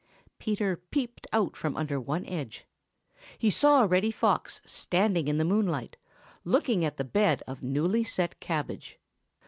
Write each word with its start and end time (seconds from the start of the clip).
Peter 0.39 0.77
peeped 0.77 1.27
out 1.31 1.55
from 1.55 1.77
under 1.77 1.99
one 2.01 2.25
edge. 2.25 2.65
He 3.37 3.51
saw 3.51 3.83
Reddy 3.87 4.09
Fox 4.09 4.59
standing 4.65 5.27
in 5.27 5.37
the 5.37 5.45
moonlight, 5.45 5.95
looking 6.43 6.83
at 6.83 6.97
the 6.97 7.03
bed 7.03 7.43
of 7.45 7.61
newly 7.61 8.03
set 8.03 8.39
cabbage. 8.39 8.97